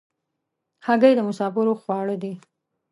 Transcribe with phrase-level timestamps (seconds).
[0.87, 2.33] هګۍ د مسافرو خواړه دي.